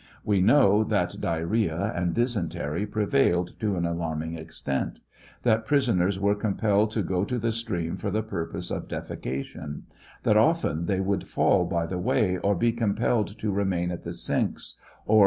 [0.23, 4.99] We know that diarrhoea and dysentery prevailed to an alarming extent;
[5.43, 9.83] that prisoners were compelled to go to the stream for the purpose of defecation;
[10.23, 14.13] that often they would fall by the way or be compelled to remain at the
[14.13, 15.19] sinks, or, 766 TRIAL OF HENRY WIRZ.